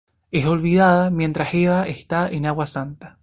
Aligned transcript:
Es 0.31 0.47
olvidada 0.47 1.11
mientras 1.11 1.53
Eva 1.53 1.85
está 1.87 2.27
en 2.27 2.47
Agua 2.47 2.65
Santa. 2.65 3.19